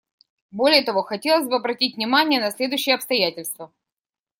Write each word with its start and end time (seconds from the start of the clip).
Более 0.49 0.81
того, 0.81 1.03
хотелось 1.03 1.45
бы 1.47 1.57
обратить 1.57 1.95
внимание 1.95 2.39
на 2.39 2.49
следующие 2.49 2.95
обстоятельства. 2.95 3.71